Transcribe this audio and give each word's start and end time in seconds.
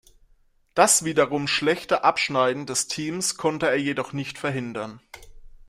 Das 0.73 1.05
wiederum 1.05 1.45
schlechte 1.47 2.03
Abschneiden 2.03 2.65
des 2.65 2.87
Teams 2.87 3.37
konnte 3.37 3.67
er 3.67 3.75
jedoch 3.75 4.13
nicht 4.13 4.39
verhindern. 4.39 4.99